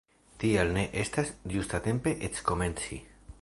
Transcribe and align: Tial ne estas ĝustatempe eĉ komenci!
Tial 0.43 0.71
ne 0.77 0.85
estas 1.01 1.29
ĝustatempe 1.57 2.15
eĉ 2.31 2.41
komenci! 2.51 3.01